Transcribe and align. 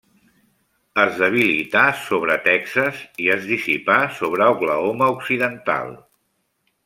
Es 1.01 1.19
debilità 1.23 1.83
sobre 2.05 2.37
Texas, 2.47 3.03
i 3.25 3.29
es 3.35 3.45
dissipà 3.51 3.99
sobre 4.21 4.49
Oklahoma 4.55 5.11
occidental. 5.19 5.97